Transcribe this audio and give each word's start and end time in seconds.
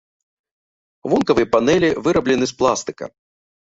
Вонкавыя 1.13 1.51
панэлі 1.53 1.89
выраблены 2.11 2.45
з 2.57 2.61
пластыка. 2.61 3.05